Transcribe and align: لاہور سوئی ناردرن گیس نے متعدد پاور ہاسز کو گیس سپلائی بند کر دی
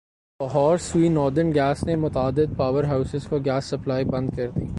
لاہور 0.39 0.77
سوئی 0.77 1.09
ناردرن 1.09 1.53
گیس 1.53 1.83
نے 1.83 1.95
متعدد 1.95 2.57
پاور 2.57 2.83
ہاسز 2.83 3.27
کو 3.29 3.39
گیس 3.45 3.65
سپلائی 3.65 4.05
بند 4.05 4.29
کر 4.37 4.49
دی 4.49 4.65